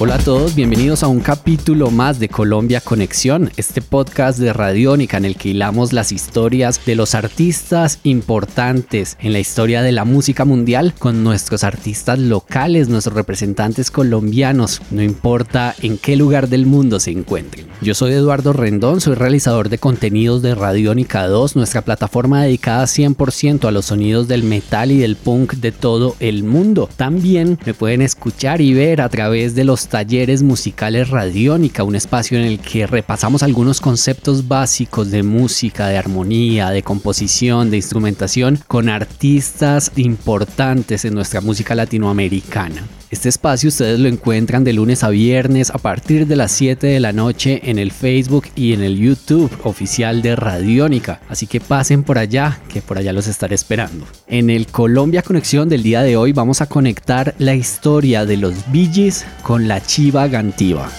[0.00, 5.18] Hola a todos, bienvenidos a un capítulo más de Colombia Conexión, este podcast de Radiónica
[5.18, 10.04] en el que hilamos las historias de los artistas importantes en la historia de la
[10.04, 16.66] música mundial con nuestros artistas locales, nuestros representantes colombianos, no importa en qué lugar del
[16.66, 17.66] mundo se encuentren.
[17.80, 23.68] Yo soy Eduardo Rendón, soy realizador de contenidos de Radiónica 2, nuestra plataforma dedicada 100%
[23.68, 26.88] a los sonidos del metal y del punk de todo el mundo.
[26.96, 32.38] También me pueden escuchar y ver a través de los talleres musicales Radiónica, un espacio
[32.38, 38.58] en el que repasamos algunos conceptos básicos de música, de armonía, de composición, de instrumentación
[38.66, 42.82] con artistas importantes en nuestra música latinoamericana.
[43.14, 46.98] Este espacio ustedes lo encuentran de lunes a viernes a partir de las 7 de
[46.98, 51.20] la noche en el Facebook y en el YouTube oficial de Radiónica.
[51.28, 54.04] Así que pasen por allá, que por allá los estaré esperando.
[54.26, 58.52] En el Colombia Conexión del día de hoy vamos a conectar la historia de los
[58.72, 59.12] Bee
[59.44, 60.90] con la Chiva Gantiva.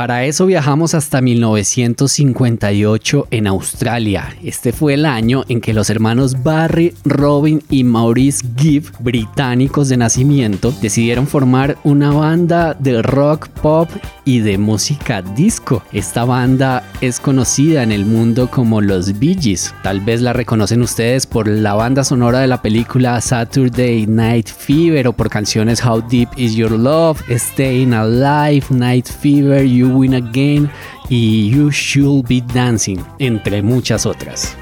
[0.00, 4.34] Para eso viajamos hasta 1958 en Australia.
[4.42, 9.98] Este fue el año en que los hermanos Barry, Robin y Maurice Gibb, británicos de
[9.98, 13.90] nacimiento, decidieron formar una banda de rock, pop
[14.24, 15.82] y de música disco.
[15.92, 19.74] Esta banda es conocida en el mundo como los Bee Gees.
[19.82, 25.08] Tal vez la reconocen ustedes por la banda sonora de la película Saturday Night Fever
[25.08, 30.70] o por canciones How Deep Is Your Love, Staying Alive, Night Fever, You Win Again
[31.08, 34.56] y You Should Be Dancing, entre muchas otras.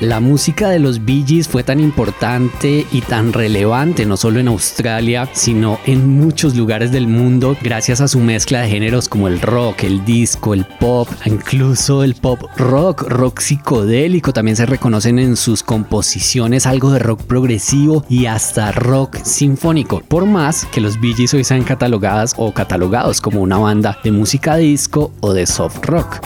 [0.00, 4.46] La música de los Bee Gees fue tan importante y tan relevante no solo en
[4.46, 9.40] Australia, sino en muchos lugares del mundo gracias a su mezcla de géneros como el
[9.40, 15.36] rock, el disco, el pop, incluso el pop rock, rock psicodélico, también se reconocen en
[15.36, 21.14] sus composiciones algo de rock progresivo y hasta rock sinfónico, por más que los Bee
[21.14, 25.84] Gees hoy sean catalogadas o catalogados como una banda de música disco o de soft
[25.84, 26.20] rock.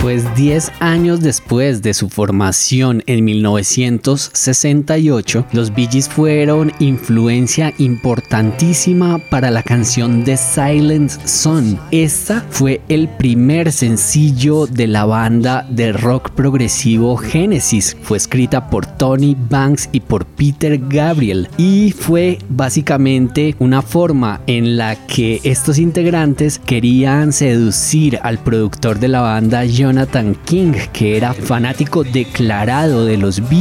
[0.00, 9.18] Pues 10 años después de su formación en 1968, los Bee Gees fueron influencia importantísima
[9.28, 11.78] para la canción The Silent Sun.
[11.90, 17.94] Esta fue el primer sencillo de la banda de rock progresivo Genesis.
[18.00, 24.78] Fue escrita por Tony Banks y por Peter Gabriel y fue básicamente una forma en
[24.78, 31.16] la que estos integrantes querían seducir al productor de la banda John Jonathan King, que
[31.16, 33.60] era fanático declarado de los Bee.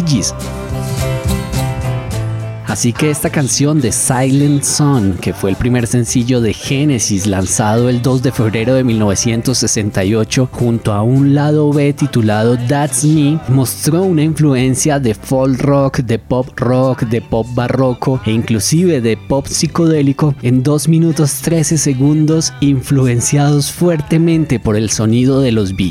[2.69, 7.89] Así que esta canción de Silent Sun, que fue el primer sencillo de Genesis lanzado
[7.89, 14.03] el 2 de febrero de 1968 junto a un lado B titulado That's Me, mostró
[14.03, 19.47] una influencia de folk rock, de pop rock, de pop barroco e inclusive de pop
[19.47, 25.89] psicodélico en 2 minutos 13 segundos influenciados fuertemente por el sonido de los Bee.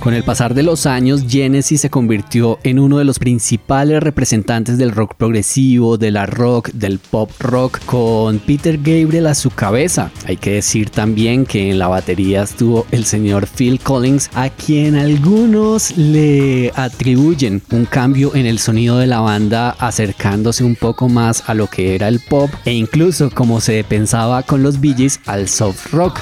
[0.00, 4.78] Con el pasar de los años, Genesis se convirtió en uno de los principales representantes
[4.78, 10.10] del rock progresivo, de la rock, del pop rock, con Peter Gabriel a su cabeza.
[10.24, 14.96] Hay que decir también que en la batería estuvo el señor Phil Collins, a quien
[14.96, 21.44] algunos le atribuyen un cambio en el sonido de la banda, acercándose un poco más
[21.46, 25.46] a lo que era el pop e incluso como se pensaba con los Bee al
[25.46, 26.20] soft rock.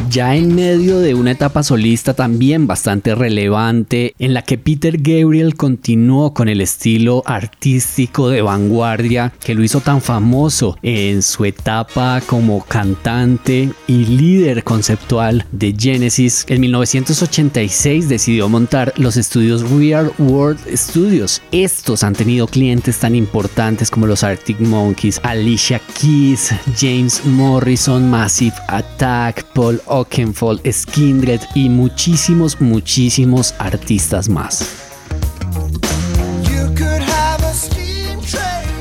[0.09, 5.55] ya en medio de una etapa solista también bastante relevante en la que Peter Gabriel
[5.55, 12.21] continuó con el estilo artístico de vanguardia que lo hizo tan famoso en su etapa
[12.25, 16.45] como cantante y líder conceptual de Genesis.
[16.47, 21.41] En 1986 decidió montar los estudios Real World Studios.
[21.51, 28.55] Estos han tenido clientes tan importantes como los Arctic Monkeys, Alicia Keys, James Morrison, Massive
[28.67, 34.88] Attack, Paul Oakenfold, Skindred y muchísimos, muchísimos artistas más.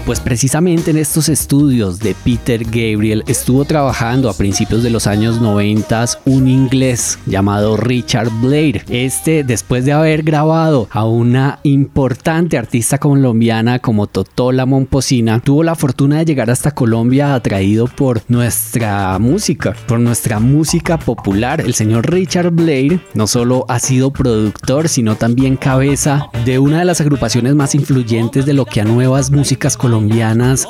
[0.08, 5.38] Pues precisamente en estos estudios de Peter Gabriel estuvo trabajando a principios de los años
[5.38, 8.86] 90 un inglés llamado Richard Blair.
[8.88, 15.74] Este, después de haber grabado a una importante artista colombiana como Totola Momposina, tuvo la
[15.74, 21.60] fortuna de llegar hasta Colombia atraído por nuestra música, por nuestra música popular.
[21.60, 26.86] El señor Richard Blair no solo ha sido productor, sino también cabeza de una de
[26.86, 29.97] las agrupaciones más influyentes de lo que a nuevas músicas colombianas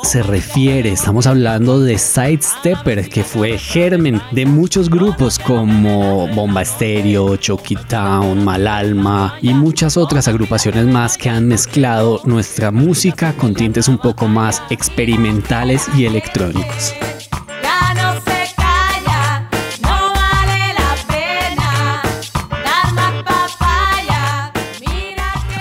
[0.03, 0.91] se refiere.
[0.91, 8.43] Estamos hablando de Sidestepper, que fue germen de muchos grupos como Bomba Estéreo, Chucky Town,
[8.43, 14.27] Malalma y muchas otras agrupaciones más que han mezclado nuestra música con tintes un poco
[14.27, 16.95] más experimentales y electrónicos.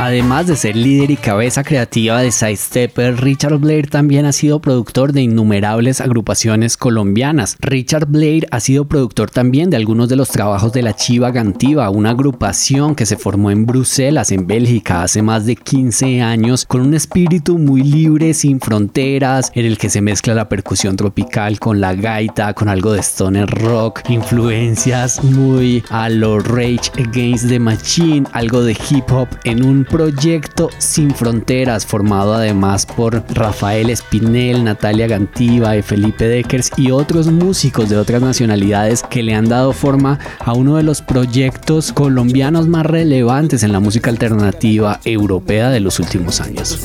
[0.09, 5.13] Además de ser líder y cabeza creativa de Sidestepper, Richard Blair también ha sido productor
[5.13, 7.59] de innumerables agrupaciones colombianas.
[7.61, 11.91] Richard Blair ha sido productor también de algunos de los trabajos de la Chiva Gantiva,
[11.91, 16.81] una agrupación que se formó en Bruselas, en Bélgica, hace más de 15 años, con
[16.81, 21.83] un espíritu muy libre, sin fronteras, en el que se mezcla la percusión tropical con
[21.83, 28.27] la gaita, con algo de stoner rock, influencias muy a lo Rage Against the Machine,
[28.33, 35.09] algo de hip hop en un proyecto sin fronteras formado además por Rafael Espinel, Natalia
[35.09, 40.53] Gantiva Felipe Deckers y otros músicos de otras nacionalidades que le han dado forma a
[40.53, 46.41] uno de los proyectos colombianos más relevantes en la música alternativa europea de los últimos
[46.41, 46.79] años.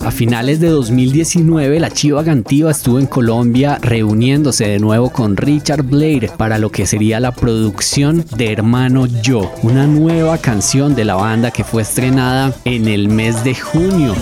[0.00, 5.84] A finales de 2019 la Chiva Gantiva estuvo en Colombia reuniéndose de nuevo con Richard
[5.84, 11.14] Blair para lo que sería la producción de Hermano Yo, una nueva canción de la
[11.14, 14.14] banda que fue estrenada en el mes de junio.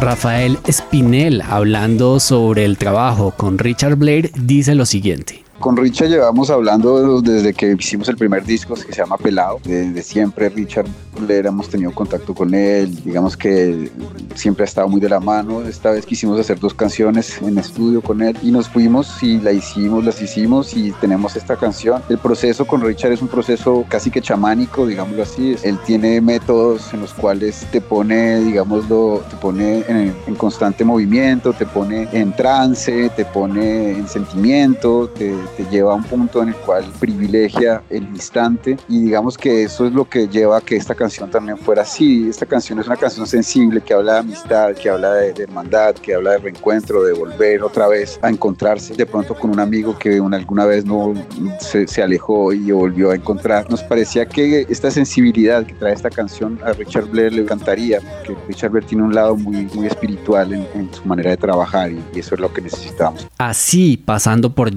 [0.00, 5.43] Rafael Spinell, hablando sobre el trabajo con Richard Blair, dice lo siguiente.
[5.64, 9.60] Con Richard llevamos hablando desde que hicimos el primer disco que se llama Pelado.
[9.64, 10.84] Desde siempre Richard
[11.18, 12.94] Blair hemos tenido contacto con él.
[13.02, 13.90] Digamos que
[14.34, 15.62] siempre ha estado muy de la mano.
[15.62, 19.52] Esta vez quisimos hacer dos canciones en estudio con él y nos fuimos y la
[19.52, 22.02] hicimos, las hicimos y tenemos esta canción.
[22.10, 25.56] El proceso con Richard es un proceso casi que chamánico, digámoslo así.
[25.62, 31.54] Él tiene métodos en los cuales te pone, digámoslo, te pone en, en constante movimiento,
[31.54, 36.48] te pone en trance, te pone en sentimiento, te te lleva a un punto en
[36.48, 40.76] el cual privilegia el instante y digamos que eso es lo que lleva a que
[40.76, 42.28] esta canción también fuera así.
[42.28, 46.14] Esta canción es una canción sensible que habla de amistad, que habla de, hermandad, que
[46.14, 50.20] habla de reencuentro, de volver otra vez a encontrarse de pronto con un amigo que
[50.32, 51.14] alguna vez no
[51.60, 53.70] se, se alejó y volvió a encontrar.
[53.70, 58.40] Nos parecía que esta sensibilidad que trae esta canción a Richard Blair le encantaría, porque
[58.48, 62.02] Richard Blair tiene un lado muy, muy espiritual en, en su manera de trabajar y,
[62.14, 63.26] y eso es lo que necesitamos.
[63.38, 64.72] Así, pasando por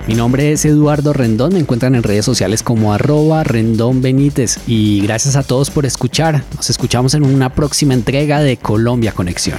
[0.06, 5.00] Mi nombre es Eduardo Rendón, me encuentran en redes sociales como arroba Rendón Benítez y
[5.00, 6.44] gracias a todos por escuchar.
[6.54, 9.58] Nos escuchamos en una próxima entrega de Colombia Conexión.